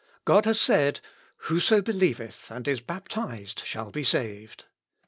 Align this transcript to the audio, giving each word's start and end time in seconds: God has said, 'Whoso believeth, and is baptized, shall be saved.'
God 0.25 0.45
has 0.45 0.59
said, 0.59 0.99
'Whoso 1.41 1.79
believeth, 1.79 2.49
and 2.49 2.67
is 2.67 2.81
baptized, 2.81 3.59
shall 3.59 3.91
be 3.91 4.03
saved.' 4.03 4.65